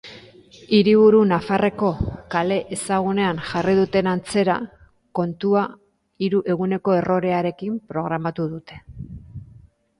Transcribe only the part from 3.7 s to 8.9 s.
duten atzera kontua hiru eguneko errorearekin programatu dute.